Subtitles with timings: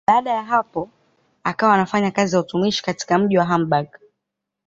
[0.07, 0.89] Baada ya hapo
[1.43, 3.87] akawa anafanya kazi ya utumishi katika mji wa Hamburg.